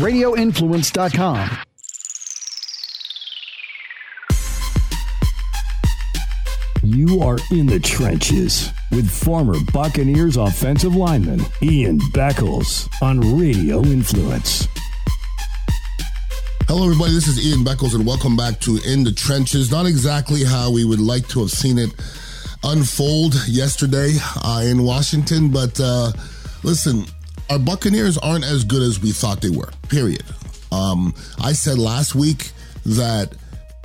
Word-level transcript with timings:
radioinfluence.com. 0.00 1.58
You 6.82 7.20
are 7.20 7.36
in 7.50 7.66
the 7.66 7.78
trenches 7.78 8.70
with 8.90 9.08
former 9.10 9.54
Buccaneers 9.72 10.38
offensive 10.38 10.96
lineman 10.96 11.42
Ian 11.62 11.98
Beckles 12.14 12.88
on 13.02 13.38
Radio 13.38 13.82
Influence. 13.82 14.66
Hello, 16.66 16.84
everybody. 16.84 17.12
This 17.12 17.28
is 17.28 17.46
Ian 17.46 17.64
Beckles, 17.64 17.94
and 17.94 18.06
welcome 18.06 18.36
back 18.36 18.58
to 18.60 18.78
In 18.86 19.04
the 19.04 19.12
Trenches. 19.12 19.70
Not 19.70 19.84
exactly 19.84 20.42
how 20.42 20.72
we 20.72 20.84
would 20.84 21.00
like 21.00 21.28
to 21.28 21.40
have 21.40 21.50
seen 21.50 21.78
it 21.78 21.90
unfold 22.64 23.34
yesterday 23.46 24.14
uh, 24.42 24.62
in 24.64 24.82
Washington, 24.82 25.50
but 25.50 25.78
uh, 25.78 26.12
listen, 26.62 27.04
our 27.50 27.58
Buccaneers 27.58 28.16
aren't 28.18 28.44
as 28.44 28.64
good 28.64 28.82
as 28.82 29.00
we 29.00 29.10
thought 29.10 29.42
they 29.42 29.50
were, 29.50 29.70
period. 29.88 30.24
Um, 30.72 31.14
I 31.40 31.52
said 31.52 31.78
last 31.78 32.14
week 32.14 32.52
that 32.86 33.34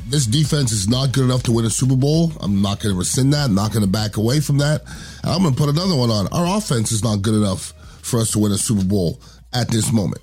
this 0.08 0.28
defense 0.28 0.72
is 0.72 0.88
not 0.88 1.12
good 1.12 1.24
enough 1.24 1.44
to 1.44 1.52
win 1.52 1.66
a 1.66 1.70
Super 1.70 1.96
Bowl. 1.96 2.32
I'm 2.40 2.62
not 2.62 2.80
going 2.80 2.94
to 2.94 3.00
rescind 3.00 3.34
that. 3.34 3.46
I'm 3.46 3.56
not 3.56 3.72
going 3.72 3.84
to 3.84 3.90
back 3.90 4.18
away 4.18 4.40
from 4.40 4.60
that. 4.60 4.84
And 5.24 5.32
I'm 5.32 5.42
going 5.42 5.54
to 5.56 5.60
put 5.60 5.70
another 5.70 5.96
one 5.96 6.12
on. 6.12 6.28
Our 6.28 6.58
offense 6.58 6.92
is 6.92 7.04
not 7.04 7.24
good 7.24 7.34
enough 7.34 7.74
for 8.04 8.20
us 8.20 8.32
to 8.32 8.40
win 8.40 8.52
a 8.52 8.58
Super 8.58 8.86
Bowl 8.86 9.20
at 9.52 9.68
this 9.70 9.92
moment. 9.92 10.22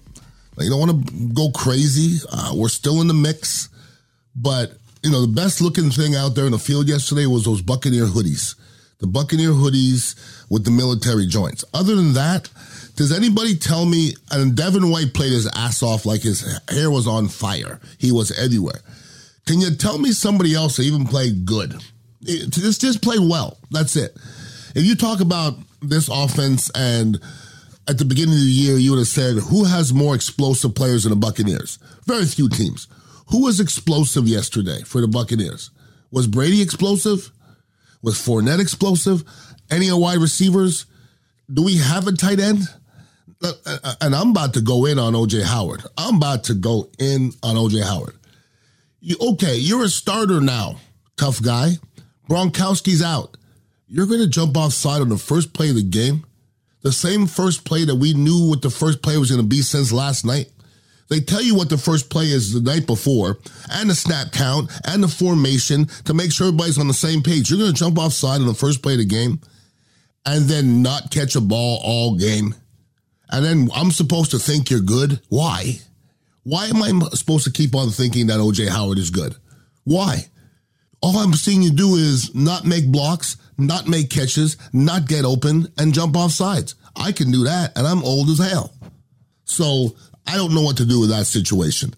You 0.59 0.71
don't 0.71 0.79
want 0.79 1.09
to 1.09 1.29
go 1.35 1.51
crazy. 1.51 2.25
Uh, 2.31 2.53
we're 2.55 2.69
still 2.69 3.01
in 3.01 3.09
the 3.09 3.15
mix, 3.15 3.69
but 4.37 4.73
you 5.03 5.11
know 5.11 5.23
the 5.23 5.33
best 5.33 5.61
looking 5.61 5.91
thing 5.91 6.15
out 6.15 6.35
there 6.37 6.45
in 6.45 6.53
the 6.53 6.59
field 6.59 6.89
yesterday 6.89 7.27
was 7.27 7.45
those 7.45 7.63
Buccaneer 7.63 8.05
hoodies, 8.05 8.55
the 9.03 9.09
Buccaneer 9.09 9.51
hoodies 9.51 10.15
with 10.49 10.65
the 10.65 10.71
military 10.71 11.27
joints. 11.27 11.65
Other 11.75 11.97
than 11.97 12.15
that, 12.15 12.49
does 12.95 13.13
anybody 13.13 13.57
tell 13.57 13.85
me? 13.85 14.15
And 14.31 14.57
Devin 14.57 14.91
White 14.91 15.13
played 15.13 15.33
his 15.33 15.51
ass 15.55 15.83
off 15.83 16.07
like 16.07 16.23
his 16.23 16.41
hair 16.71 16.89
was 16.89 17.09
on 17.09 17.27
fire. 17.27 17.81
He 17.99 18.13
was 18.13 18.31
everywhere. 18.39 18.81
Can 19.45 19.61
you 19.61 19.75
tell 19.75 19.99
me 19.99 20.13
somebody 20.13 20.55
else 20.55 20.77
that 20.77 20.85
even 20.85 21.05
played 21.05 21.45
good? 21.45 21.83
Just 22.23 22.81
just 22.81 23.03
play 23.03 23.19
well. 23.19 23.59
That's 23.73 23.97
it. 23.97 24.17
If 24.77 24.85
you 24.85 24.95
talk 24.95 25.21
about 25.21 25.55
this 25.83 26.09
offense 26.09 26.71
and 26.77 27.21
at 27.89 27.99
the 27.99 28.05
beginning 28.05 28.35
of 28.35 28.41
the 28.41 28.47
year, 28.47 28.77
you 28.77 28.93
would 28.93 28.99
have 28.99 29.09
said, 29.09 29.35
who 29.37 29.65
has 29.65 29.93
more 29.93 30.15
explosive 30.15 30.77
players 30.77 31.03
than 31.03 31.11
the 31.11 31.17
Buccaneers? 31.17 31.81
Very 32.07 32.25
few 32.25 32.49
teams. 32.49 32.87
Who 33.31 33.43
was 33.43 33.59
explosive 33.59 34.29
yesterday 34.29 34.83
for 34.83 35.01
the 35.01 35.09
Buccaneers? 35.09 35.71
Was 36.13 36.29
Brady 36.29 36.63
explosive? 36.63 37.33
Was 38.03 38.15
Fournette 38.17 38.61
explosive? 38.61 39.25
Any 39.71 39.91
wide 39.93 40.19
receivers? 40.19 40.87
Do 41.53 41.63
we 41.63 41.79
have 41.79 42.07
a 42.07 42.13
tight 42.13 42.41
end? 42.41 42.63
Uh, 43.43 43.53
uh, 43.67 43.95
and 44.01 44.15
I'm 44.15 44.31
about 44.31 44.55
to 44.55 44.61
go 44.61 44.87
in 44.87 44.99
on 44.99 45.15
OJ 45.15 45.45
Howard. 45.45 45.83
I'm 45.97 46.17
about 46.17 46.45
to 46.45 46.55
go 46.55 46.91
in 46.99 47.33
on 47.43 47.57
OJ 47.57 47.83
Howard. 47.83 48.15
You, 49.01 49.17
okay, 49.21 49.57
you're 49.57 49.85
a 49.85 49.89
starter 49.89 50.41
now, 50.41 50.77
tough 51.17 51.43
guy. 51.43 51.73
Gronkowski's 52.29 53.03
out. 53.03 53.37
You're 53.89 54.07
going 54.07 54.21
to 54.21 54.29
jump 54.29 54.57
offside 54.57 55.01
on 55.01 55.09
the 55.09 55.19
first 55.19 55.53
play 55.53 55.71
of 55.71 55.77
the 55.77 55.83
game? 55.83 56.25
The 56.83 56.93
same 56.93 57.27
first 57.27 57.65
play 57.65 57.85
that 57.85 57.97
we 57.97 58.15
knew 58.15 58.49
what 58.49 58.63
the 58.63 58.71
first 58.71 59.03
play 59.03 59.17
was 59.17 59.31
going 59.31 59.43
to 59.43 59.47
be 59.47 59.63
since 59.63 59.93
last 59.93 60.25
night? 60.25 60.51
They 61.13 61.21
tell 61.21 61.43
you 61.43 61.55
what 61.55 61.69
the 61.69 61.77
first 61.77 62.09
play 62.09 62.25
is 62.25 62.55
the 62.55 62.63
night 62.63 62.87
before, 62.87 63.37
and 63.71 63.91
the 63.91 63.95
snap 63.95 64.33
count, 64.33 64.71
and 64.87 65.05
the 65.05 65.09
formation 65.09 65.85
to 66.07 66.15
make 66.15 66.33
sure 66.33 66.47
everybody's 66.47 66.79
on 66.79 66.89
the 66.89 66.95
same 66.95 67.23
page. 67.23 67.51
You're 67.51 67.59
going 67.59 67.71
to 67.71 67.79
jump 67.79 67.99
offside 67.99 68.41
on 68.41 68.47
the 68.47 68.55
first 68.55 68.83
play 68.83 68.95
of 68.95 69.01
the 69.01 69.05
game 69.05 69.39
and 70.25 70.47
then 70.47 70.81
not 70.81 71.11
catch 71.11 71.37
a 71.37 71.43
ball 71.43 71.81
all 71.85 72.17
game. 72.17 72.55
And 73.29 73.45
then 73.45 73.69
I'm 73.75 73.91
supposed 73.91 74.31
to 74.31 74.39
think 74.39 74.71
you're 74.71 74.81
good. 74.81 75.21
Why? 75.29 75.81
Why 76.45 76.69
am 76.69 76.83
I 76.83 77.09
supposed 77.11 77.45
to 77.45 77.53
keep 77.53 77.75
on 77.75 77.91
thinking 77.91 78.29
that 78.29 78.41
OJ 78.41 78.71
Howard 78.71 78.97
is 78.97 79.11
good? 79.11 79.37
Why? 79.85 80.29
All 81.03 81.19
I'm 81.19 81.35
seeing 81.35 81.61
you 81.61 81.73
do 81.73 81.97
is 81.97 82.35
not 82.35 82.65
make 82.65 82.91
blocks, 82.91 83.37
not 83.59 83.87
make 83.87 84.09
catches, 84.09 84.57
not 84.73 85.09
get 85.09 85.27
open, 85.27 85.69
and 85.77 85.93
jump 85.93 86.17
off 86.17 86.31
sides. 86.31 86.75
I 86.97 87.13
can 87.13 87.31
do 87.31 87.45
that, 87.45 87.77
and 87.77 87.87
I'm 87.87 88.03
old 88.03 88.31
as 88.31 88.39
hell. 88.39 88.73
So 89.45 89.95
I 90.27 90.37
don't 90.37 90.55
know 90.55 90.63
what 90.63 90.77
to 90.79 90.85
do 90.85 91.01
with 91.01 91.11
that 91.11 91.27
situation. 91.27 91.95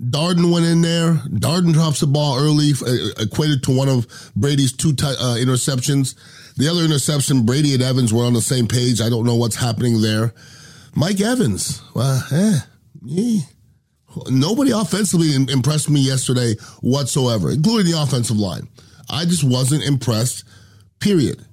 Darden 0.00 0.52
went 0.52 0.66
in 0.66 0.82
there. 0.82 1.14
Darden 1.28 1.72
drops 1.72 2.00
the 2.00 2.06
ball 2.06 2.38
early, 2.38 2.72
uh, 2.72 3.22
equated 3.22 3.62
to 3.64 3.76
one 3.76 3.88
of 3.88 4.32
Brady's 4.34 4.72
two 4.72 4.92
t- 4.92 5.06
uh, 5.06 5.36
interceptions. 5.36 6.14
The 6.56 6.68
other 6.68 6.82
interception, 6.82 7.46
Brady 7.46 7.74
and 7.74 7.82
Evans 7.82 8.12
were 8.12 8.24
on 8.24 8.32
the 8.32 8.40
same 8.40 8.66
page. 8.66 9.00
I 9.00 9.08
don't 9.08 9.24
know 9.24 9.36
what's 9.36 9.56
happening 9.56 10.00
there. 10.00 10.34
Mike 10.96 11.20
Evans, 11.20 11.82
well, 11.94 12.22
eh, 12.32 12.58
yeah. 13.04 13.40
Nobody 14.28 14.70
offensively 14.70 15.34
impressed 15.34 15.90
me 15.90 16.00
yesterday 16.00 16.54
whatsoever, 16.80 17.50
including 17.50 17.90
the 17.90 18.00
offensive 18.00 18.36
line. 18.36 18.68
I 19.10 19.24
just 19.24 19.42
wasn't 19.42 19.82
impressed, 19.84 20.44
period. 21.00 21.44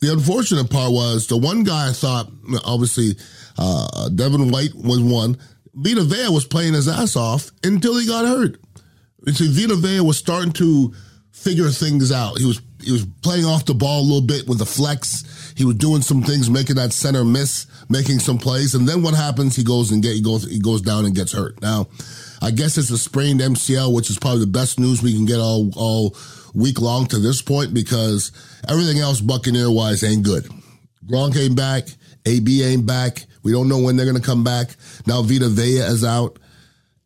The 0.00 0.12
unfortunate 0.12 0.70
part 0.70 0.92
was 0.92 1.26
the 1.26 1.36
one 1.36 1.62
guy 1.62 1.88
I 1.88 1.92
thought, 1.92 2.30
obviously, 2.64 3.16
uh, 3.60 4.08
Devin 4.08 4.50
White 4.50 4.74
was 4.74 5.00
one. 5.00 5.36
Vita 5.74 6.02
Vea 6.02 6.28
was 6.28 6.46
playing 6.46 6.72
his 6.72 6.88
ass 6.88 7.14
off 7.14 7.50
until 7.62 7.98
he 7.98 8.06
got 8.06 8.26
hurt. 8.26 8.56
See, 9.34 9.48
Vita 9.48 9.76
Vea 9.76 10.00
was 10.00 10.16
starting 10.16 10.52
to 10.52 10.92
figure 11.30 11.68
things 11.68 12.10
out. 12.10 12.38
He 12.38 12.46
was 12.46 12.60
he 12.82 12.92
was 12.92 13.06
playing 13.22 13.44
off 13.44 13.66
the 13.66 13.74
ball 13.74 14.00
a 14.00 14.02
little 14.02 14.26
bit 14.26 14.48
with 14.48 14.58
the 14.58 14.66
flex. 14.66 15.52
He 15.56 15.64
was 15.66 15.76
doing 15.76 16.00
some 16.00 16.22
things, 16.22 16.48
making 16.48 16.76
that 16.76 16.94
center 16.94 17.24
miss, 17.24 17.66
making 17.90 18.20
some 18.20 18.38
plays, 18.38 18.74
and 18.74 18.88
then 18.88 19.02
what 19.02 19.14
happens? 19.14 19.54
He 19.54 19.62
goes 19.62 19.90
and 19.90 20.02
get 20.02 20.14
he 20.14 20.22
goes 20.22 20.50
he 20.50 20.58
goes 20.58 20.80
down 20.80 21.04
and 21.04 21.14
gets 21.14 21.32
hurt. 21.32 21.60
Now, 21.60 21.88
I 22.40 22.50
guess 22.50 22.78
it's 22.78 22.90
a 22.90 22.98
sprained 22.98 23.40
MCL, 23.40 23.94
which 23.94 24.08
is 24.08 24.18
probably 24.18 24.40
the 24.40 24.46
best 24.46 24.80
news 24.80 25.02
we 25.02 25.14
can 25.14 25.26
get 25.26 25.38
all 25.38 25.70
all 25.76 26.16
week 26.54 26.80
long 26.80 27.06
to 27.06 27.18
this 27.18 27.42
point 27.42 27.74
because 27.74 28.32
everything 28.68 28.98
else 28.98 29.20
Buccaneer 29.20 29.70
wise 29.70 30.02
ain't 30.02 30.24
good. 30.24 30.48
Gronk 31.06 31.34
came 31.34 31.54
back. 31.54 31.88
AB 32.26 32.62
ain't 32.62 32.86
back. 32.86 33.24
We 33.42 33.52
don't 33.52 33.68
know 33.68 33.78
when 33.78 33.96
they're 33.96 34.06
going 34.06 34.20
to 34.20 34.26
come 34.26 34.44
back. 34.44 34.76
Now 35.06 35.22
Vita 35.22 35.48
Vea 35.48 35.78
is 35.78 36.04
out. 36.04 36.38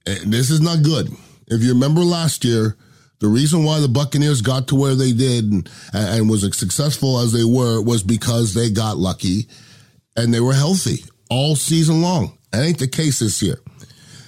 And 0.07 0.33
this 0.33 0.51
is 0.51 0.61
not 0.61 0.83
good. 0.83 1.09
If 1.47 1.63
you 1.63 1.73
remember 1.73 2.01
last 2.01 2.45
year, 2.45 2.77
the 3.21 3.29
reason 3.29 3.65
why 3.65 3.81
the 3.81 3.89
Buccaneers 3.89 4.43
got 4.43 4.69
to 4.69 4.75
where 4.75 4.95
they 4.95 5.13
did 5.13 5.45
and, 5.51 5.69
and 5.93 6.29
was 6.29 6.45
as 6.45 6.57
successful 6.57 7.21
as 7.21 7.33
they 7.33 7.45
were 7.45 7.81
was 7.81 8.03
because 8.03 8.55
they 8.55 8.71
got 8.71 8.99
lucky 8.99 9.49
and 10.17 10.33
they 10.33 10.41
were 10.41 10.53
healthy 10.53 11.05
all 11.31 11.57
season 11.57 12.03
long. 12.03 12.37
That 12.53 12.65
ain't 12.65 12.79
the 12.79 12.89
case 12.89 13.21
this 13.21 13.43
year. 13.43 13.59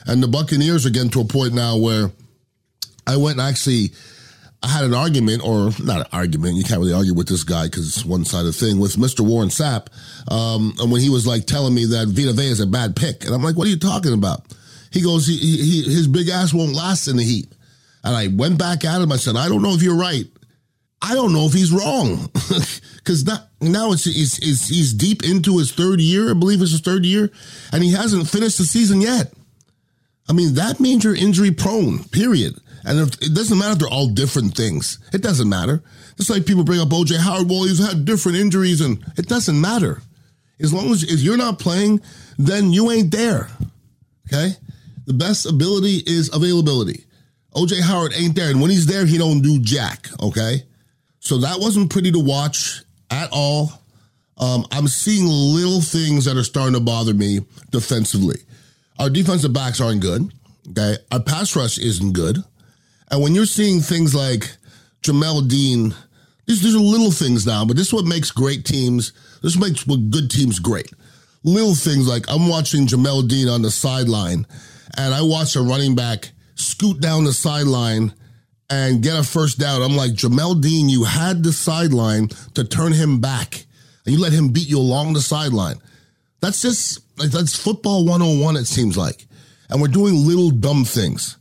And 0.06 0.22
the 0.22 0.28
Buccaneers 0.28 0.86
are 0.86 0.90
getting 0.90 1.10
to 1.10 1.20
a 1.20 1.24
point 1.24 1.52
now 1.52 1.76
where 1.76 2.10
I 3.06 3.16
went 3.16 3.38
and 3.38 3.48
actually 3.48 3.90
I 4.62 4.68
had 4.68 4.84
an 4.84 4.94
argument, 4.94 5.42
or 5.44 5.70
not 5.82 6.00
an 6.00 6.06
argument. 6.12 6.56
You 6.56 6.64
can't 6.64 6.80
really 6.80 6.92
argue 6.92 7.14
with 7.14 7.28
this 7.28 7.44
guy 7.44 7.66
because 7.66 7.86
it's 7.86 8.04
one 8.04 8.24
sided 8.24 8.52
thing 8.52 8.78
with 8.78 8.96
Mr. 8.96 9.20
Warren 9.20 9.48
Sapp. 9.48 9.88
Um, 10.32 10.74
and 10.78 10.90
when 10.90 11.00
he 11.00 11.10
was 11.10 11.26
like 11.26 11.46
telling 11.46 11.74
me 11.74 11.84
that 11.86 12.08
Vita 12.08 12.32
Vea 12.32 12.48
is 12.48 12.60
a 12.60 12.66
bad 12.66 12.96
pick, 12.96 13.24
and 13.24 13.34
I'm 13.34 13.42
like, 13.42 13.56
what 13.56 13.66
are 13.66 13.70
you 13.70 13.78
talking 13.78 14.14
about? 14.14 14.42
He 14.90 15.02
goes, 15.02 15.26
he, 15.26 15.36
he, 15.36 15.82
his 15.82 16.08
big 16.08 16.28
ass 16.28 16.54
won't 16.54 16.72
last 16.72 17.06
in 17.06 17.16
the 17.16 17.24
heat. 17.24 17.52
And 18.02 18.16
I 18.16 18.28
went 18.28 18.58
back 18.58 18.84
at 18.84 19.02
him. 19.02 19.12
I 19.12 19.16
said, 19.16 19.36
I 19.36 19.48
don't 19.48 19.62
know 19.62 19.74
if 19.74 19.82
you're 19.82 19.98
right. 19.98 20.26
I 21.02 21.14
don't 21.14 21.32
know 21.32 21.46
if 21.46 21.52
he's 21.52 21.72
wrong 21.72 22.30
because 22.96 23.26
now 23.60 23.92
it's, 23.92 24.06
it's, 24.06 24.38
it's, 24.38 24.68
he's 24.68 24.94
deep 24.94 25.22
into 25.22 25.58
his 25.58 25.72
third 25.72 26.00
year. 26.00 26.30
I 26.30 26.34
believe 26.34 26.62
it's 26.62 26.70
his 26.70 26.80
third 26.80 27.04
year, 27.04 27.30
and 27.72 27.82
he 27.82 27.92
hasn't 27.92 28.28
finished 28.28 28.58
the 28.58 28.64
season 28.64 29.00
yet. 29.00 29.32
I 30.28 30.32
mean, 30.32 30.54
that 30.54 30.80
means 30.80 31.04
you're 31.04 31.14
injury 31.14 31.50
prone. 31.50 32.04
Period. 32.04 32.56
And 32.86 33.00
if, 33.00 33.14
it 33.20 33.34
doesn't 33.34 33.58
matter 33.58 33.72
if 33.72 33.78
they're 33.80 33.88
all 33.88 34.08
different 34.08 34.56
things. 34.56 34.98
It 35.12 35.20
doesn't 35.20 35.48
matter. 35.48 35.82
Just 36.16 36.30
like 36.30 36.46
people 36.46 36.62
bring 36.62 36.80
up 36.80 36.88
OJ 36.88 37.18
Howard, 37.18 37.50
well, 37.50 37.64
he's 37.64 37.84
had 37.84 38.04
different 38.04 38.38
injuries, 38.38 38.80
and 38.80 39.04
it 39.18 39.28
doesn't 39.28 39.60
matter. 39.60 40.00
As 40.60 40.72
long 40.72 40.92
as 40.92 41.02
if 41.02 41.20
you're 41.20 41.36
not 41.36 41.58
playing, 41.58 42.00
then 42.38 42.72
you 42.72 42.90
ain't 42.90 43.10
there. 43.10 43.50
Okay? 44.28 44.52
The 45.06 45.12
best 45.12 45.46
ability 45.46 46.02
is 46.06 46.32
availability. 46.32 47.04
OJ 47.54 47.82
Howard 47.82 48.14
ain't 48.14 48.36
there, 48.36 48.50
and 48.50 48.60
when 48.60 48.70
he's 48.70 48.86
there, 48.86 49.04
he 49.04 49.18
don't 49.18 49.42
do 49.42 49.58
jack. 49.58 50.06
Okay? 50.22 50.62
So 51.18 51.38
that 51.38 51.58
wasn't 51.58 51.90
pretty 51.90 52.12
to 52.12 52.20
watch 52.20 52.82
at 53.10 53.28
all. 53.32 53.72
Um, 54.38 54.64
I'm 54.70 54.86
seeing 54.86 55.26
little 55.26 55.80
things 55.80 56.26
that 56.26 56.36
are 56.36 56.44
starting 56.44 56.74
to 56.74 56.80
bother 56.80 57.14
me 57.14 57.40
defensively. 57.70 58.36
Our 58.98 59.10
defensive 59.10 59.52
backs 59.52 59.80
aren't 59.80 60.02
good. 60.02 60.32
Okay. 60.70 60.96
Our 61.10 61.20
pass 61.20 61.56
rush 61.56 61.78
isn't 61.78 62.12
good. 62.12 62.44
And 63.10 63.22
when 63.22 63.34
you're 63.34 63.46
seeing 63.46 63.80
things 63.80 64.14
like 64.14 64.56
Jamel 65.02 65.48
Dean, 65.48 65.94
these, 66.46 66.62
these 66.62 66.74
are 66.74 66.78
little 66.78 67.10
things 67.10 67.46
now, 67.46 67.64
but 67.64 67.76
this 67.76 67.88
is 67.88 67.92
what 67.92 68.04
makes 68.04 68.30
great 68.30 68.64
teams, 68.64 69.12
this 69.42 69.58
makes 69.58 69.86
what 69.86 70.10
good 70.10 70.30
teams 70.30 70.58
great. 70.58 70.90
Little 71.44 71.74
things 71.74 72.08
like 72.08 72.24
I'm 72.28 72.48
watching 72.48 72.86
Jamel 72.86 73.28
Dean 73.28 73.48
on 73.48 73.62
the 73.62 73.70
sideline, 73.70 74.46
and 74.96 75.14
I 75.14 75.22
watch 75.22 75.54
a 75.54 75.62
running 75.62 75.94
back 75.94 76.32
scoot 76.56 77.00
down 77.00 77.24
the 77.24 77.32
sideline 77.32 78.12
and 78.68 79.02
get 79.02 79.18
a 79.18 79.22
first 79.22 79.58
down. 79.58 79.82
I'm 79.82 79.96
like, 79.96 80.12
Jamel 80.12 80.60
Dean, 80.60 80.88
you 80.88 81.04
had 81.04 81.42
the 81.42 81.52
sideline 81.52 82.28
to 82.54 82.64
turn 82.64 82.92
him 82.92 83.20
back, 83.20 83.66
and 84.04 84.14
you 84.14 84.20
let 84.20 84.32
him 84.32 84.48
beat 84.48 84.68
you 84.68 84.78
along 84.78 85.12
the 85.12 85.20
sideline. 85.20 85.76
That's 86.40 86.62
just, 86.62 87.00
like, 87.18 87.30
that's 87.30 87.56
football 87.56 88.04
101, 88.04 88.56
it 88.56 88.66
seems 88.66 88.96
like. 88.96 89.26
And 89.70 89.80
we're 89.80 89.88
doing 89.88 90.26
little 90.26 90.50
dumb 90.50 90.84
things. 90.84 91.36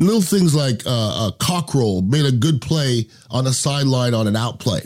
Little 0.00 0.22
things 0.22 0.54
like 0.54 0.82
uh, 0.86 1.28
a 1.28 1.34
Cockrell 1.38 2.00
made 2.00 2.24
a 2.24 2.32
good 2.32 2.62
play 2.62 3.06
on 3.30 3.46
a 3.46 3.52
sideline 3.52 4.14
on 4.14 4.26
an 4.26 4.34
out 4.34 4.58
play. 4.58 4.80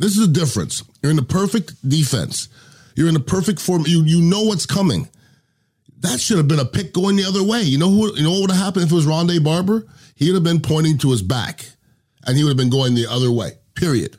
This 0.00 0.16
is 0.16 0.26
the 0.26 0.32
difference. 0.32 0.82
You're 1.00 1.10
in 1.10 1.16
the 1.16 1.22
perfect 1.22 1.88
defense. 1.88 2.48
You're 2.96 3.06
in 3.06 3.14
the 3.14 3.20
perfect 3.20 3.60
form. 3.60 3.84
You 3.86 4.02
you 4.02 4.20
know 4.20 4.42
what's 4.42 4.66
coming. 4.66 5.08
That 6.00 6.20
should 6.20 6.38
have 6.38 6.48
been 6.48 6.58
a 6.58 6.64
pick 6.64 6.92
going 6.92 7.14
the 7.14 7.24
other 7.24 7.44
way. 7.44 7.62
You 7.62 7.78
know 7.78 7.88
who? 7.88 8.12
You 8.16 8.24
know 8.24 8.32
what 8.32 8.40
would 8.40 8.50
have 8.50 8.64
happened 8.64 8.86
if 8.86 8.90
it 8.90 8.94
was 8.96 9.06
Rondé 9.06 9.42
Barber? 9.42 9.86
He 10.16 10.26
would 10.26 10.34
have 10.34 10.44
been 10.44 10.60
pointing 10.60 10.98
to 10.98 11.12
his 11.12 11.22
back, 11.22 11.64
and 12.26 12.36
he 12.36 12.42
would 12.42 12.50
have 12.50 12.56
been 12.56 12.68
going 12.68 12.96
the 12.96 13.06
other 13.06 13.30
way. 13.30 13.52
Period. 13.76 14.18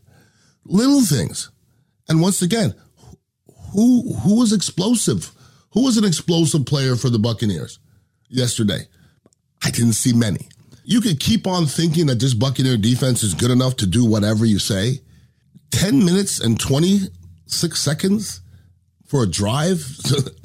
Little 0.63 1.01
things. 1.01 1.51
And 2.07 2.21
once 2.21 2.41
again, 2.41 2.75
who 3.73 4.13
who 4.23 4.39
was 4.39 4.53
explosive? 4.53 5.31
Who 5.73 5.83
was 5.83 5.97
an 5.97 6.05
explosive 6.05 6.65
player 6.65 6.95
for 6.95 7.09
the 7.09 7.19
Buccaneers 7.19 7.79
yesterday? 8.29 8.87
I 9.63 9.69
didn't 9.71 9.93
see 9.93 10.13
many. 10.13 10.47
You 10.83 10.99
could 10.99 11.19
keep 11.19 11.47
on 11.47 11.65
thinking 11.65 12.07
that 12.07 12.19
this 12.19 12.33
Buccaneer 12.33 12.77
defense 12.77 13.23
is 13.23 13.33
good 13.33 13.51
enough 13.51 13.77
to 13.77 13.85
do 13.85 14.05
whatever 14.05 14.45
you 14.45 14.59
say. 14.59 14.99
10 15.71 16.03
minutes 16.03 16.39
and 16.39 16.59
26 16.59 17.79
seconds 17.79 18.41
for 19.07 19.23
a 19.23 19.29
drive 19.29 19.85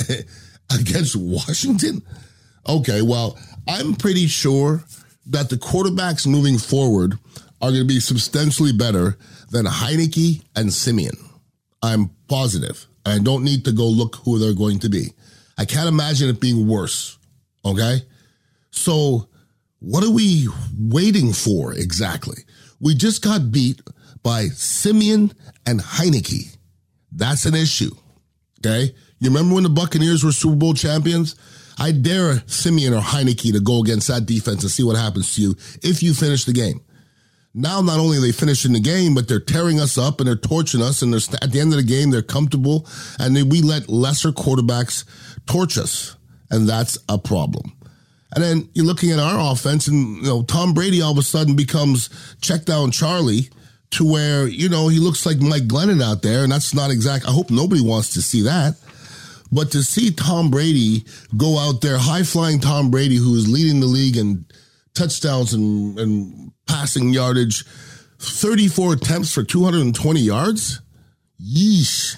against 0.73 1.17
Washington? 1.17 2.03
Okay, 2.69 3.03
well, 3.03 3.39
I'm 3.67 3.95
pretty 3.95 4.27
sure 4.27 4.85
that 5.27 5.51
the 5.51 5.57
quarterbacks 5.57 6.27
moving 6.27 6.59
forward 6.59 7.19
are 7.61 7.71
going 7.71 7.83
to 7.83 7.87
be 7.87 8.01
substantially 8.01 8.73
better 8.73 9.19
than 9.51 9.67
Heinicke 9.67 10.43
and 10.55 10.73
Siemian. 10.73 11.17
I'm 11.83 12.11
positive. 12.29 12.87
I 13.05 13.19
don't 13.19 13.45
need 13.45 13.65
to 13.65 13.73
go 13.73 13.87
look 13.87 14.17
who 14.25 14.39
they're 14.39 14.55
going 14.55 14.79
to 14.81 14.89
be. 14.89 15.13
I 15.57 15.65
can't 15.65 15.89
imagine 15.89 16.29
it 16.29 16.41
being 16.41 16.69
worse. 16.69 17.19
Okay? 17.65 18.03
So, 18.71 19.29
what 19.81 20.05
are 20.05 20.11
we 20.11 20.49
waiting 20.79 21.33
for 21.33 21.73
exactly? 21.73 22.39
We 22.81 22.95
just 22.95 23.23
got 23.23 23.53
beat 23.53 23.81
by 24.23 24.47
Siemian 24.49 25.33
and 25.67 25.81
Heinicke. 25.81 26.57
That's 27.13 27.47
an 27.47 27.55
issue. 27.55 27.91
Okay? 28.61 28.95
You 29.21 29.31
remember 29.31 29.55
when 29.55 29.65
the 29.65 29.71
Buccaneers 29.71 30.25
were 30.25 30.33
Super 30.33 30.57
Bowl 30.57 30.75
champions? 30.75 31.37
I 31.79 31.93
dare 31.93 32.43
Siemian 32.47 32.93
or 32.93 33.01
Heinicke 33.01 33.53
to 33.53 33.61
go 33.61 33.81
against 33.81 34.09
that 34.09 34.27
defense 34.27 34.63
and 34.63 34.71
see 34.71 34.83
what 34.83 34.97
happens 34.97 35.35
to 35.35 35.43
you 35.43 35.57
if 35.83 36.03
you 36.03 36.13
finish 36.13 36.45
the 36.45 36.53
game. 36.53 36.81
Now, 37.55 37.81
not 37.81 37.99
only 37.99 38.19
are 38.19 38.21
they 38.21 38.33
finishing 38.33 38.73
the 38.73 38.81
game, 38.81 39.15
but 39.15 39.27
they're 39.27 39.41
tearing 39.41 39.81
us 39.81 39.97
up 39.97 40.21
and 40.21 40.29
they're 40.29 40.37
torching 40.37 40.83
us. 40.83 41.03
And 41.03 41.13
they're, 41.13 41.21
at 41.43 41.51
the 41.51 41.61
end 41.61 41.73
of 41.73 41.79
the 41.79 41.85
game, 41.85 42.11
they're 42.11 42.23
comfortable 42.23 42.87
and 43.19 43.35
they, 43.35 43.43
we 43.43 43.63
let 43.63 43.89
lesser 43.89 44.31
quarterbacks 44.31 45.05
torch 45.47 45.79
us. 45.79 46.17
And 46.51 46.69
that's 46.69 46.99
a 47.09 47.19
problem. 47.19 47.73
And 48.35 48.45
then 48.45 48.69
you're 48.75 48.85
looking 48.85 49.11
at 49.11 49.19
our 49.19 49.53
offense 49.53 49.87
and, 49.87 50.19
you 50.19 50.23
know, 50.23 50.43
Tom 50.43 50.75
Brady 50.75 51.01
all 51.01 51.13
of 51.13 51.19
a 51.19 51.23
sudden 51.23 51.57
becomes 51.57 52.11
check 52.41 52.65
down 52.65 52.91
Charlie 52.91 53.49
to 53.93 54.11
where, 54.11 54.47
you 54.47 54.69
know, 54.69 54.89
he 54.89 54.99
looks 54.99 55.25
like 55.25 55.39
Mike 55.39 55.63
Glennon 55.63 56.03
out 56.03 56.23
there. 56.23 56.43
And 56.43 56.53
that's 56.53 56.75
not 56.75 56.91
exact. 56.91 57.27
I 57.27 57.31
hope 57.31 57.51
nobody 57.51 57.81
wants 57.81 58.13
to 58.15 58.23
see 58.23 58.43
that. 58.43 58.75
But 59.51 59.71
to 59.73 59.83
see 59.83 60.11
Tom 60.11 60.51
Brady 60.51 61.05
go 61.37 61.59
out 61.59 61.81
there, 61.81 61.97
high 61.97 62.23
flying 62.23 62.61
Tom 62.61 62.91
Brady, 62.91 63.17
who 63.17 63.35
is 63.35 63.49
leading 63.49 63.81
the 63.81 63.87
league 63.87 64.19
in 64.19 64.45
touchdowns 64.95 65.55
and, 65.55 65.99
and 65.99 66.53
passing 66.67 67.15
yardage, 67.15 67.65
34 68.19 68.95
attempts 68.95 69.33
for 69.33 69.43
220 69.43 70.21
yards. 70.21 70.83
Yeesh. 71.41 72.17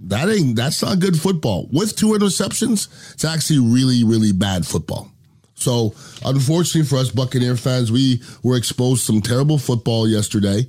That 0.00 0.28
ain't, 0.28 0.56
that's 0.56 0.82
not 0.82 1.00
good 1.00 1.20
football. 1.20 1.68
With 1.72 1.96
two 1.96 2.08
interceptions, 2.08 2.88
it's 3.14 3.24
actually 3.24 3.58
really, 3.60 4.04
really 4.04 4.32
bad 4.32 4.66
football. 4.66 5.10
So, 5.58 5.94
unfortunately 6.24 6.88
for 6.88 6.96
us 6.96 7.10
Buccaneer 7.10 7.56
fans, 7.56 7.90
we 7.90 8.22
were 8.42 8.56
exposed 8.56 9.06
to 9.06 9.12
some 9.12 9.22
terrible 9.22 9.58
football 9.58 10.08
yesterday. 10.08 10.68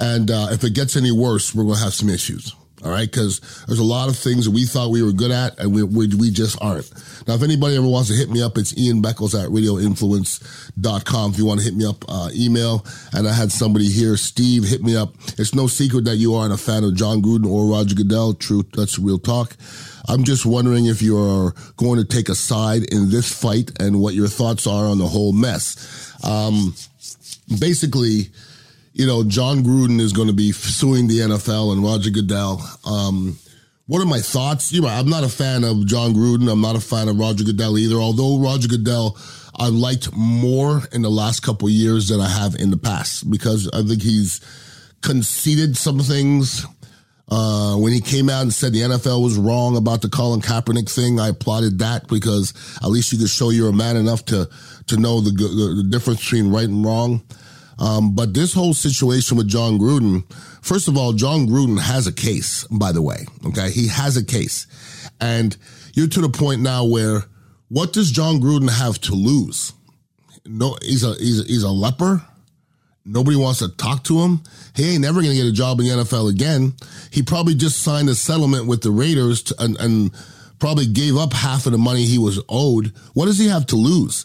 And 0.00 0.30
uh, 0.30 0.48
if 0.50 0.64
it 0.64 0.74
gets 0.74 0.96
any 0.96 1.12
worse, 1.12 1.54
we're 1.54 1.64
going 1.64 1.76
to 1.76 1.84
have 1.84 1.94
some 1.94 2.08
issues. 2.08 2.54
All 2.84 2.90
right. 2.90 3.10
Cause 3.10 3.40
there's 3.66 3.78
a 3.78 3.84
lot 3.84 4.10
of 4.10 4.16
things 4.16 4.44
that 4.44 4.50
we 4.50 4.66
thought 4.66 4.90
we 4.90 5.02
were 5.02 5.12
good 5.12 5.30
at 5.30 5.58
and 5.58 5.74
we, 5.74 5.82
we, 5.82 6.08
we 6.08 6.30
just 6.30 6.60
aren't. 6.60 6.90
Now, 7.26 7.34
if 7.34 7.42
anybody 7.42 7.76
ever 7.76 7.88
wants 7.88 8.10
to 8.10 8.14
hit 8.14 8.28
me 8.28 8.42
up, 8.42 8.58
it's 8.58 8.76
Ian 8.76 9.02
Beckles 9.02 9.34
at 9.34 9.48
radioinfluence.com. 9.48 11.30
If 11.30 11.38
you 11.38 11.46
want 11.46 11.60
to 11.60 11.64
hit 11.64 11.74
me 11.74 11.86
up, 11.86 12.04
uh, 12.08 12.28
email. 12.34 12.84
And 13.14 13.26
I 13.26 13.32
had 13.32 13.50
somebody 13.50 13.88
here, 13.90 14.18
Steve, 14.18 14.64
hit 14.64 14.82
me 14.82 14.96
up. 14.96 15.14
It's 15.38 15.54
no 15.54 15.66
secret 15.66 16.04
that 16.04 16.16
you 16.16 16.34
aren't 16.34 16.52
a 16.52 16.58
fan 16.58 16.84
of 16.84 16.94
Jon 16.94 17.22
Gruden 17.22 17.46
or 17.46 17.72
Roger 17.72 17.94
Goodell. 17.94 18.34
Truth. 18.34 18.72
That's 18.72 18.98
real 18.98 19.18
talk. 19.18 19.56
I'm 20.06 20.24
just 20.24 20.44
wondering 20.44 20.84
if 20.84 21.00
you're 21.00 21.54
going 21.76 21.98
to 21.98 22.04
take 22.04 22.28
a 22.28 22.34
side 22.34 22.92
in 22.92 23.08
this 23.08 23.32
fight 23.32 23.70
and 23.80 24.02
what 24.02 24.12
your 24.12 24.28
thoughts 24.28 24.66
are 24.66 24.84
on 24.84 24.98
the 24.98 25.08
whole 25.08 25.32
mess. 25.32 26.12
Um, 26.22 26.74
basically, 27.58 28.28
you 28.94 29.08
know, 29.08 29.24
Jon 29.24 29.64
Gruden 29.64 30.00
is 30.00 30.12
going 30.12 30.28
to 30.28 30.34
be 30.34 30.52
suing 30.52 31.08
the 31.08 31.18
NFL 31.18 31.72
and 31.72 31.82
Roger 31.82 32.10
Goodell. 32.10 32.62
Um, 32.86 33.36
what 33.86 34.00
are 34.00 34.06
my 34.06 34.20
thoughts? 34.20 34.72
You 34.72 34.82
know, 34.82 34.88
I'm 34.88 35.08
not 35.08 35.24
a 35.24 35.28
fan 35.28 35.64
of 35.64 35.84
Jon 35.84 36.14
Gruden. 36.14 36.50
I'm 36.50 36.60
not 36.60 36.76
a 36.76 36.80
fan 36.80 37.08
of 37.08 37.18
Roger 37.18 37.42
Goodell 37.42 37.76
either. 37.76 37.96
Although 37.96 38.38
Roger 38.38 38.68
Goodell, 38.68 39.18
I 39.56 39.68
liked 39.68 40.14
more 40.16 40.82
in 40.92 41.02
the 41.02 41.10
last 41.10 41.40
couple 41.40 41.68
years 41.68 42.08
than 42.08 42.20
I 42.20 42.28
have 42.28 42.54
in 42.54 42.70
the 42.70 42.76
past 42.76 43.28
because 43.28 43.68
I 43.74 43.82
think 43.82 44.00
he's 44.00 44.40
conceded 45.02 45.76
some 45.76 45.98
things. 45.98 46.64
Uh, 47.28 47.76
when 47.76 47.92
he 47.92 48.00
came 48.00 48.30
out 48.30 48.42
and 48.42 48.54
said 48.54 48.72
the 48.72 48.82
NFL 48.82 49.24
was 49.24 49.36
wrong 49.36 49.76
about 49.76 50.02
the 50.02 50.08
Colin 50.08 50.40
Kaepernick 50.40 50.88
thing, 50.94 51.18
I 51.18 51.28
applauded 51.28 51.80
that 51.80 52.06
because 52.06 52.54
at 52.76 52.90
least 52.90 53.12
you 53.12 53.18
could 53.18 53.28
show 53.28 53.50
you're 53.50 53.70
a 53.70 53.72
man 53.72 53.96
enough 53.96 54.24
to 54.26 54.48
to 54.86 54.96
know 54.98 55.20
the, 55.20 55.30
the 55.30 55.88
difference 55.90 56.20
between 56.22 56.52
right 56.52 56.68
and 56.68 56.84
wrong. 56.84 57.22
Um, 57.78 58.14
but 58.14 58.34
this 58.34 58.54
whole 58.54 58.74
situation 58.74 59.36
with 59.36 59.48
Jon 59.48 59.78
Gruden, 59.78 60.24
first 60.62 60.88
of 60.88 60.96
all, 60.96 61.12
Jon 61.12 61.46
Gruden 61.46 61.80
has 61.80 62.06
a 62.06 62.12
case, 62.12 62.66
by 62.70 62.92
the 62.92 63.02
way. 63.02 63.26
Okay. 63.46 63.70
He 63.70 63.88
has 63.88 64.16
a 64.16 64.24
case. 64.24 64.66
And 65.20 65.56
you're 65.94 66.08
to 66.08 66.20
the 66.20 66.28
point 66.28 66.60
now 66.60 66.84
where 66.84 67.24
what 67.68 67.92
does 67.92 68.10
Jon 68.10 68.40
Gruden 68.40 68.70
have 68.70 69.00
to 69.02 69.14
lose? 69.14 69.72
No, 70.46 70.76
he's 70.82 71.02
a, 71.02 71.14
he's 71.14 71.40
a, 71.40 71.44
he's 71.44 71.62
a 71.62 71.70
leper. 71.70 72.22
Nobody 73.06 73.36
wants 73.36 73.58
to 73.58 73.68
talk 73.68 74.04
to 74.04 74.20
him. 74.20 74.42
He 74.74 74.94
ain't 74.94 75.02
never 75.02 75.20
going 75.20 75.32
to 75.32 75.42
get 75.42 75.46
a 75.46 75.52
job 75.52 75.78
in 75.78 75.86
the 75.86 75.92
NFL 75.92 76.30
again. 76.30 76.72
He 77.10 77.22
probably 77.22 77.54
just 77.54 77.82
signed 77.82 78.08
a 78.08 78.14
settlement 78.14 78.66
with 78.66 78.82
the 78.82 78.90
Raiders 78.90 79.42
to, 79.44 79.54
and, 79.58 79.76
and 79.78 80.10
probably 80.58 80.86
gave 80.86 81.16
up 81.16 81.34
half 81.34 81.66
of 81.66 81.72
the 81.72 81.78
money 81.78 82.04
he 82.04 82.18
was 82.18 82.40
owed. 82.48 82.92
What 83.12 83.26
does 83.26 83.38
he 83.38 83.48
have 83.48 83.66
to 83.66 83.76
lose? 83.76 84.24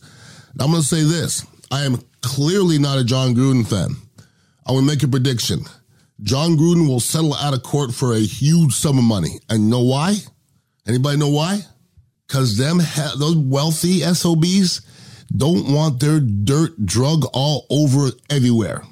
I'm 0.60 0.72
going 0.72 0.82
to 0.82 0.88
say 0.88 1.04
this. 1.04 1.46
I 1.72 1.84
am 1.84 2.02
clearly 2.22 2.80
not 2.80 3.00
a 3.00 3.04
Jon 3.04 3.36
Gruden 3.36 3.68
fan. 3.68 3.96
I 4.66 4.72
will 4.72 4.82
make 4.82 5.04
a 5.04 5.08
prediction. 5.08 5.60
Jon 6.22 6.58
Gruden 6.58 6.88
will 6.88 7.00
settle 7.00 7.34
out 7.36 7.54
of 7.54 7.64
court 7.64 7.94
for 7.94 8.14
a 8.14 8.20
huge 8.20 8.74
sum 8.74 8.98
of 8.98 9.04
money. 9.04 9.40
And 9.50 9.64
you 9.64 9.70
know 9.70 9.84
why? 9.84 10.16
Anybody 10.88 11.18
know 11.18 11.30
why? 11.30 11.62
Because 12.28 12.58
them 12.58 12.80
ha- 12.80 13.16
those 13.18 13.38
wealthy 13.38 14.02
SOBs 14.02 14.82
don't 15.36 15.72
want 15.74 16.00
their 16.00 16.20
dirt 16.20 16.86
drug 16.86 17.26
all 17.34 17.66
over 17.70 18.10
everywhere. 18.30 18.84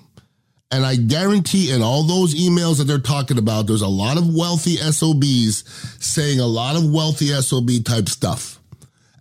And 0.70 0.86
I 0.86 0.96
guarantee 0.96 1.72
in 1.72 1.82
all 1.82 2.04
those 2.04 2.36
emails 2.36 2.78
that 2.78 2.86
they're 2.86 3.00
talking 3.00 3.38
about, 3.38 3.68
there's 3.68 3.82
a 3.82 3.88
lot 3.88 4.18
of 4.18 4.34
wealthy 4.34 4.76
SOBs 4.76 5.64
saying 6.00 6.40
a 6.40 6.46
lot 6.46 6.76
of 6.76 6.92
wealthy 6.92 7.28
SOB 7.28 7.70
type 7.86 8.10
stuff 8.10 8.60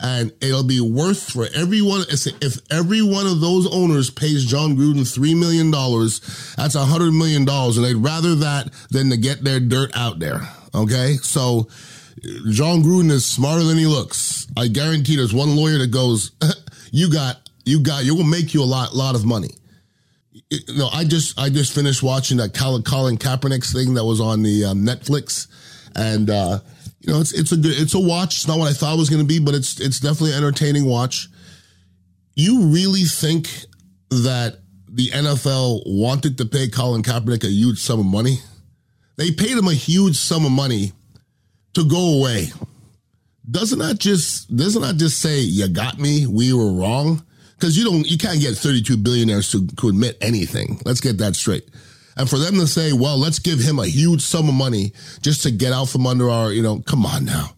and 0.00 0.32
it'll 0.40 0.64
be 0.64 0.80
worth 0.80 1.32
for 1.32 1.46
everyone. 1.54 2.04
If 2.08 2.58
every 2.70 3.02
one 3.02 3.26
of 3.26 3.40
those 3.40 3.66
owners 3.72 4.10
pays 4.10 4.44
Jon 4.44 4.76
Gruden 4.76 5.10
three 5.10 5.34
million 5.34 5.70
dollars, 5.70 6.20
that's 6.56 6.74
a 6.74 6.84
hundred 6.84 7.12
million 7.12 7.44
dollars, 7.44 7.76
and 7.76 7.86
they'd 7.86 7.94
rather 7.94 8.34
that 8.36 8.70
than 8.90 9.10
to 9.10 9.16
get 9.16 9.42
their 9.42 9.60
dirt 9.60 9.96
out 9.96 10.18
there. 10.18 10.40
Okay, 10.74 11.14
so 11.22 11.68
Jon 12.50 12.82
Gruden 12.82 13.10
is 13.10 13.24
smarter 13.24 13.64
than 13.64 13.78
he 13.78 13.86
looks. 13.86 14.46
I 14.56 14.68
guarantee 14.68 15.16
there's 15.16 15.34
one 15.34 15.56
lawyer 15.56 15.78
that 15.78 15.90
goes, 15.90 16.32
"You 16.90 17.10
got, 17.10 17.48
you 17.64 17.80
got, 17.80 18.04
you 18.04 18.14
will 18.14 18.24
make 18.24 18.52
you 18.52 18.62
a 18.62 18.64
lot, 18.64 18.94
lot 18.94 19.14
of 19.14 19.24
money." 19.24 19.50
Know, 20.68 20.88
I 20.92 21.04
just, 21.04 21.40
I 21.40 21.48
just 21.48 21.74
finished 21.74 22.02
watching 22.02 22.36
that 22.36 22.54
Colin 22.54 22.82
Kaepernick 23.16 23.72
thing 23.72 23.94
that 23.94 24.04
was 24.04 24.20
on 24.20 24.42
the 24.42 24.66
um, 24.66 24.84
Netflix, 24.84 25.46
and. 25.94 26.28
uh 26.28 26.58
you 27.06 27.12
know, 27.12 27.20
it's 27.20 27.32
it's 27.32 27.52
a 27.52 27.56
good 27.56 27.72
it's 27.80 27.94
a 27.94 28.00
watch. 28.00 28.36
It's 28.36 28.48
not 28.48 28.58
what 28.58 28.68
I 28.68 28.72
thought 28.72 28.94
it 28.94 28.98
was 28.98 29.08
going 29.08 29.22
to 29.22 29.26
be, 29.26 29.38
but 29.38 29.54
it's 29.54 29.80
it's 29.80 30.00
definitely 30.00 30.32
an 30.32 30.38
entertaining 30.38 30.84
watch. 30.84 31.28
You 32.34 32.66
really 32.66 33.04
think 33.04 33.48
that 34.10 34.58
the 34.88 35.08
NFL 35.08 35.82
wanted 35.86 36.36
to 36.38 36.44
pay 36.44 36.68
Colin 36.68 37.02
Kaepernick 37.02 37.44
a 37.44 37.48
huge 37.48 37.78
sum 37.78 38.00
of 38.00 38.06
money? 38.06 38.38
They 39.16 39.30
paid 39.30 39.56
him 39.56 39.68
a 39.68 39.74
huge 39.74 40.16
sum 40.16 40.44
of 40.44 40.52
money 40.52 40.92
to 41.74 41.84
go 41.84 42.18
away. 42.18 42.48
Doesn't 43.48 43.78
that 43.78 44.00
just 44.00 44.54
doesn't 44.54 44.82
that 44.82 44.96
just 44.96 45.22
say 45.22 45.38
you 45.40 45.68
got 45.68 46.00
me? 46.00 46.26
We 46.26 46.52
were 46.52 46.72
wrong 46.72 47.24
because 47.56 47.78
you 47.78 47.84
don't 47.84 48.10
you 48.10 48.18
can't 48.18 48.40
get 48.40 48.56
32 48.56 48.96
billionaires 48.96 49.52
to, 49.52 49.64
to 49.64 49.88
admit 49.88 50.18
anything. 50.20 50.80
Let's 50.84 51.00
get 51.00 51.18
that 51.18 51.36
straight. 51.36 51.68
And 52.16 52.28
for 52.28 52.38
them 52.38 52.54
to 52.54 52.66
say, 52.66 52.92
well, 52.92 53.18
let's 53.18 53.38
give 53.38 53.58
him 53.58 53.78
a 53.78 53.86
huge 53.86 54.22
sum 54.22 54.48
of 54.48 54.54
money 54.54 54.92
just 55.20 55.42
to 55.42 55.50
get 55.50 55.72
out 55.72 55.88
from 55.88 56.06
under 56.06 56.30
our, 56.30 56.50
you 56.52 56.62
know, 56.62 56.80
come 56.80 57.04
on 57.04 57.24
now. 57.24 57.50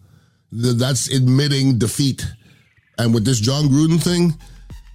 That's 0.51 1.09
admitting 1.13 1.77
defeat. 1.77 2.25
And 2.97 3.13
with 3.13 3.23
this 3.23 3.39
Jon 3.39 3.65
Gruden 3.65 4.01
thing, 4.01 4.37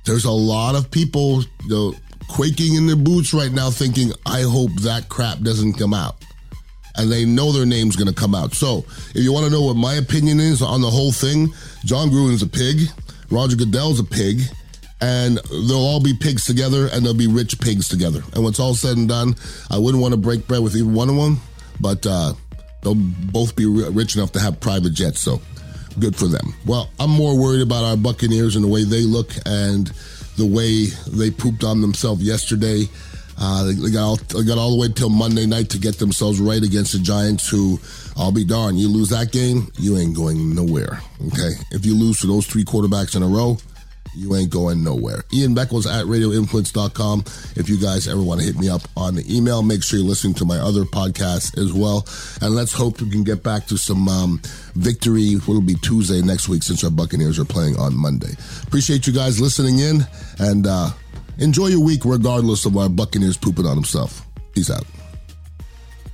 there's 0.05 0.27
a 0.27 0.31
lot 0.31 0.75
of 0.75 0.91
people 0.91 1.43
you 1.43 1.69
know, 1.69 1.95
quaking 2.29 2.75
in 2.75 2.87
their 2.87 2.97
boots 2.97 3.33
right 3.33 3.53
now 3.53 3.71
thinking, 3.71 4.13
I 4.27 4.43
hope 4.43 4.71
that 4.83 5.09
crap 5.09 5.41
doesn't 5.41 5.75
come 5.75 5.95
out. 5.95 6.17
And 6.97 7.11
they 7.11 7.25
know 7.25 7.51
their 7.51 7.67
name's 7.67 7.97
going 7.97 8.13
to 8.13 8.15
come 8.15 8.35
out. 8.35 8.53
So 8.55 8.85
if 9.15 9.17
you 9.17 9.33
want 9.33 9.47
to 9.47 9.51
know 9.51 9.63
what 9.63 9.77
my 9.77 9.95
opinion 9.95 10.41
is 10.41 10.61
on 10.61 10.81
the 10.81 10.91
whole 10.91 11.11
thing, 11.11 11.49
Jon 11.85 12.11
Gruden's 12.11 12.43
a 12.43 12.47
pig, 12.47 12.89
Roger 13.31 13.57
Goodell's 13.57 13.99
a 13.99 14.05
pig, 14.05 14.43
and 15.05 15.37
they'll 15.51 15.77
all 15.77 16.01
be 16.01 16.15
pigs 16.15 16.47
together 16.47 16.89
and 16.91 17.05
they'll 17.05 17.13
be 17.13 17.27
rich 17.27 17.61
pigs 17.61 17.89
together. 17.89 18.23
And 18.33 18.43
when 18.43 18.51
it's 18.51 18.59
all 18.59 18.75
said 18.75 18.97
and 18.97 19.07
done, 19.07 19.35
I 19.71 19.77
wouldn't 19.77 20.01
want 20.03 20.15
to 20.15 20.19
break 20.19 20.47
bread 20.47 20.63
with 20.63 20.75
either 20.75 20.89
one 20.89 21.11
of 21.11 21.17
them, 21.17 21.41
but 21.79 22.07
uh, 22.07 22.33
they'll 22.83 22.95
both 22.95 23.55
be 23.55 23.67
rich 23.67 24.17
enough 24.17 24.33
to 24.33 24.41
have 24.41 24.61
private 24.61 24.95
jets. 24.95 25.21
So 25.21 25.43
good 25.99 26.17
for 26.17 26.27
them. 26.27 26.55
Well, 26.65 26.91
I'm 26.99 27.11
more 27.11 27.39
worried 27.39 27.61
about 27.61 27.85
our 27.85 27.99
Buccaneers 27.99 28.57
and 28.57 28.65
the 28.65 28.69
way 28.69 28.85
they 28.85 29.03
look 29.03 29.31
and 29.45 29.89
the 30.39 30.47
way 30.47 30.87
they 31.13 31.31
pooped 31.31 31.65
on 31.65 31.83
themselves 31.83 32.23
yesterday. 32.23 32.85
Uh, 33.39 33.65
they, 33.65 33.91
got 33.91 34.05
all, 34.05 34.17
they 34.17 34.45
got 34.45 34.57
all 34.57 34.71
the 34.71 34.81
way 34.81 34.89
till 34.89 35.11
Monday 35.11 35.45
night 35.45 35.69
to 35.71 35.79
get 35.79 35.99
themselves 35.99 36.41
right 36.41 36.63
against 36.63 36.93
the 36.93 36.99
Giants, 37.01 37.47
who, 37.49 37.79
I'll 38.17 38.33
be 38.33 38.45
darned, 38.45 38.79
you 38.79 38.89
lose 38.89 39.11
that 39.11 39.33
game, 39.33 39.71
you 39.77 39.99
ain't 39.99 40.17
going 40.17 40.55
nowhere. 40.55 41.01
Okay, 41.27 41.51
if 41.73 41.85
you 41.85 41.95
lose 41.95 42.21
to 42.21 42.29
those 42.29 42.47
three 42.47 42.65
quarterbacks 42.65 43.17
in 43.17 43.25
a 43.25 43.27
row, 43.27 43.59
you 44.15 44.35
ain't 44.37 44.51
going 44.51 44.83
nowhere. 44.83 45.25
Ian 45.33 45.55
Beckles 45.55 45.87
at 45.87 46.07
radioinfluence.com. 46.07 47.25
If 47.57 47.69
you 47.69 47.79
guys 47.79 48.09
ever 48.09 48.23
want 48.23 48.41
to 48.41 48.47
hit 48.47 48.59
me 48.59 48.69
up 48.69 48.83
on 48.97 49.15
the 49.15 49.37
email, 49.37 49.63
make 49.63 49.83
sure 49.83 49.99
you're 49.99 50.09
listening 50.09 50.35
to 50.35 50.45
my 50.45 50.59
other 50.59 50.85
podcasts 50.85 51.57
as 51.59 51.73
well. 51.73 52.07
And 52.41 52.55
let's 52.55 52.73
hope 52.73 53.01
we 53.01 53.11
can 53.11 53.25
get 53.25 53.43
back 53.43 53.67
to 53.67 53.77
some 53.77 54.09
um, 54.09 54.41
victory. 54.75 55.37
Will 55.47 55.61
be 55.61 55.75
Tuesday 55.75 56.23
next 56.23 56.49
week 56.49 56.63
since 56.63 56.85
our 56.85 56.91
Buccaneers 56.91 57.39
are 57.39 57.45
playing 57.45 57.77
on 57.77 57.97
Monday. 57.97 58.35
Appreciate 58.67 59.07
you 59.07 59.13
guys 59.13 59.41
listening 59.41 59.79
in 59.79 60.01
and 60.39 60.67
uh, 60.67 60.91
enjoy 61.39 61.69
your 61.69 61.85
week 61.85 62.05
regardless 62.05 62.65
of 62.65 62.77
our 62.77 62.89
Buccaneers 62.89 63.37
pooping 63.37 63.67
on 63.67 63.77
himself. 63.77 64.27
Peace 64.53 64.71
out. 64.71 64.85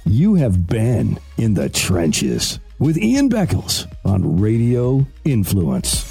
You 0.06 0.34
have 0.36 0.66
been 0.66 1.18
in 1.36 1.54
the 1.54 1.68
trenches 1.68 2.58
with 2.78 2.98
Ian 2.98 3.28
Beckles 3.28 3.86
on 4.04 4.40
Radio 4.40 5.06
Influence. 5.24 6.09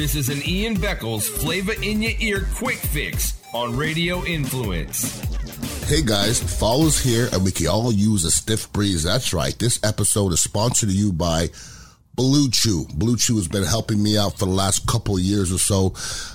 This 0.00 0.14
is 0.14 0.30
an 0.30 0.40
Ian 0.48 0.76
Beckles 0.76 1.24
flavor 1.24 1.74
in 1.82 2.00
your 2.00 2.12
ear 2.20 2.48
quick 2.54 2.78
fix 2.78 3.38
on 3.52 3.76
Radio 3.76 4.24
Influence. 4.24 5.20
Hey 5.90 6.00
guys, 6.02 6.42
fall 6.58 6.86
is 6.86 6.98
here 6.98 7.28
and 7.34 7.44
we 7.44 7.52
can 7.52 7.66
all 7.66 7.92
use 7.92 8.24
a 8.24 8.30
stiff 8.30 8.72
breeze. 8.72 9.02
That's 9.02 9.34
right. 9.34 9.54
This 9.58 9.78
episode 9.84 10.32
is 10.32 10.40
sponsored 10.40 10.88
to 10.88 10.94
you 10.94 11.12
by 11.12 11.50
Blue 12.14 12.50
Chew. 12.50 12.86
Blue 12.94 13.16
Chew 13.16 13.36
has 13.36 13.48
been 13.48 13.64
helping 13.64 14.02
me 14.02 14.18
out 14.18 14.38
for 14.38 14.44
the 14.44 14.50
last 14.50 14.86
couple 14.86 15.18
years 15.18 15.52
or 15.52 15.58
so. 15.58 15.94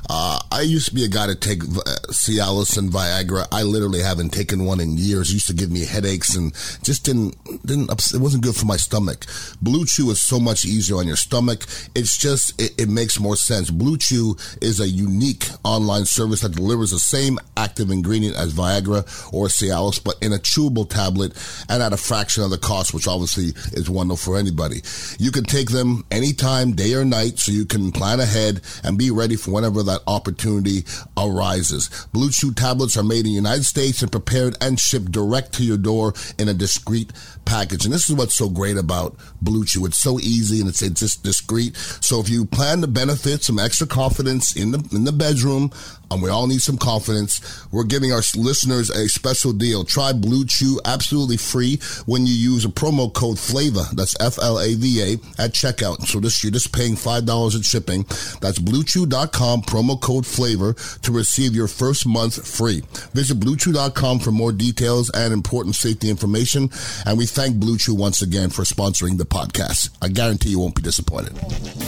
Uh, 0.10 0.39
I 0.51 0.62
used 0.62 0.88
to 0.89 0.96
be 0.96 1.03
a 1.03 1.08
guy 1.08 1.27
to 1.27 1.36
take 1.36 1.63
uh, 1.63 1.84
Cialis 2.10 2.77
and 2.77 2.91
Viagra. 2.91 3.48
I 3.51 3.63
literally 3.63 4.01
haven't 4.01 4.29
taken 4.29 4.65
one 4.65 4.79
in 4.79 4.98
years. 4.98 5.29
It 5.29 5.34
used 5.34 5.48
to 5.48 5.53
give 5.53 5.72
me 5.72 5.86
headaches 5.86 6.36
and 6.36 6.53
just 6.84 7.05
didn't 7.05 7.36
didn't 7.65 7.91
it 7.91 8.20
wasn't 8.20 8.44
good 8.44 8.55
for 8.55 8.65
my 8.65 8.77
stomach. 8.77 9.25
Blue 9.62 9.86
Chew 9.86 10.10
is 10.12 10.22
so 10.22 10.39
much 10.39 10.65
easier 10.65 10.98
on 10.98 11.08
your 11.08 11.17
stomach. 11.17 11.65
It's 11.94 12.17
just 12.17 12.60
it, 12.60 12.74
it 12.82 12.89
makes 12.89 13.20
more 13.20 13.36
sense. 13.36 13.70
Blue 13.70 13.98
Chew 13.98 14.38
is 14.62 14.79
a 14.79 14.88
unique 14.88 15.46
online 15.63 16.05
service 16.05 16.41
that 16.41 16.53
delivers 16.53 16.91
the 16.91 17.00
same 17.00 17.38
active 17.58 17.91
ingredient 17.91 18.36
as 18.38 18.53
Viagra 18.53 19.01
or 19.34 19.48
Cialis, 19.48 20.03
but 20.03 20.15
in 20.22 20.34
a 20.34 20.38
chewable 20.38 20.89
tablet 20.89 21.34
and 21.70 21.84
at 21.84 21.94
a 21.94 21.98
fraction 21.98 22.44
of 22.44 22.50
the 22.50 22.58
cost, 22.58 22.94
which 22.94 23.08
obviously 23.08 23.48
is 23.74 23.89
wonderful 23.89 24.34
for 24.34 24.39
anybody. 24.39 24.82
You 25.20 25.32
can 25.32 25.44
take 25.66 25.76
them 25.76 26.06
anytime, 26.12 26.74
day 26.74 26.94
or 26.94 27.06
night, 27.06 27.40
so 27.40 27.52
you 27.52 27.66
can 27.66 27.92
plan 27.92 28.20
ahead 28.20 28.62
and 28.84 28.98
be 28.98 29.12
ready 29.12 29.36
for 29.36 29.52
whenever 29.52 29.84
that 29.84 30.02
opportunity 30.08 30.84
arises. 31.18 32.08
Blue 32.14 32.30
Chew 32.30 32.54
tablets 32.54 32.98
are 32.98 33.04
made 33.04 33.20
in 33.20 33.26
the 33.26 33.32
United 33.32 33.64
States 33.64 34.02
and 34.02 34.12
prepared 34.12 34.58
and 34.62 34.80
shipped 34.80 35.12
direct 35.12 35.54
to 35.54 35.64
your 35.64 35.78
door 35.78 36.14
in 36.38 36.50
a 36.50 36.54
discreet 36.54 37.12
package. 37.46 37.86
And 37.86 37.94
this 37.94 38.10
is 38.10 38.16
what's 38.16 38.36
so 38.36 38.50
great 38.50 38.78
about 38.78 39.16
Blue 39.42 39.66
Chew. 39.66 39.86
It's 39.86 39.98
so 39.98 40.20
easy 40.20 40.60
and 40.60 40.70
it's, 40.70 40.82
it's 40.82 41.00
just 41.00 41.24
discreet. 41.24 41.76
So 41.76 42.20
if 42.20 42.30
you 42.30 42.46
plan 42.46 42.82
to 42.82 42.88
benefit 42.88 43.44
some 43.44 43.60
extra 43.60 43.88
confidence 43.88 44.56
in 44.56 44.72
the 44.72 44.88
in 44.92 45.04
the 45.04 45.12
bedroom, 45.12 45.72
and 46.12 46.22
we 46.22 46.30
all 46.30 46.48
need 46.48 46.62
some 46.62 46.78
confidence. 46.78 47.66
We're 47.72 47.84
giving 47.84 48.12
our 48.12 48.22
listeners 48.36 48.90
a 48.90 49.10
special 49.10 49.54
deal. 49.54 49.84
Try 49.84 50.14
Blue 50.14 50.46
Chew 50.46 50.80
absolutely 50.86 51.38
free 51.38 51.80
when 52.06 52.28
you 52.28 52.34
use 52.34 52.64
a 52.64 52.70
promo 52.70 53.12
code 53.12 53.38
FLAVA. 53.38 53.96
That's 53.96 54.16
F 54.20 54.38
L 54.40 54.60
A 54.60 54.76
V 54.76 55.02
A 55.02 55.42
at 55.42 55.54
checkout. 55.56 56.06
So 56.08 56.20
this 56.20 56.44
you're 56.44 56.52
just 56.52 56.74
paying 56.74 56.96
five 56.96 57.26
dollars 57.26 57.56
in 57.56 57.62
shipping. 57.62 58.04
That's 58.42 58.60
BlueChew.com 58.60 59.64
promo 59.64 60.00
code 60.00 60.26
FLAVOR 60.26 61.02
to 61.02 61.12
receive 61.12 61.56
your 61.56 61.68
first 61.68 62.06
month 62.06 62.46
free. 62.48 62.84
Visit 63.14 63.40
BlueChew.com 63.40 64.20
for 64.20 64.32
more 64.32 64.52
details 64.52 65.10
and 65.12 65.34
important 65.34 65.76
safety 65.76 66.10
information. 66.10 66.70
And 67.06 67.18
we 67.18 67.26
thank 67.26 67.58
Blue 67.58 67.78
Chew 67.78 67.96
once 67.96 68.22
again 68.22 68.50
for 68.50 68.64
sponsoring 68.64 69.18
the 69.18 69.26
podcast. 69.26 69.90
I 70.02 70.10
guarantee 70.10 70.50
you 70.50 70.60
won't 70.60 70.76
be 70.76 70.82
disappointed. 70.82 71.34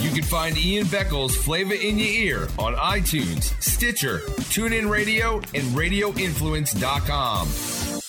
You 0.01 0.11
can 0.11 0.23
find 0.23 0.57
Ian 0.57 0.85
Beckles' 0.87 1.31
Flavor 1.31 1.73
in 1.73 1.99
Your 1.99 2.07
Ear 2.07 2.47
on 2.57 2.75
iTunes, 2.75 3.61
Stitcher, 3.61 4.19
TuneIn 4.19 4.89
Radio, 4.89 5.37
and 5.53 5.63
RadioInfluence.com. 5.75 8.06